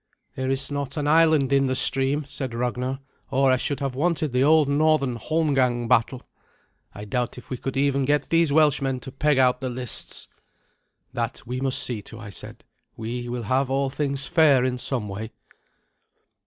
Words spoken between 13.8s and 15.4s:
things fair in some way."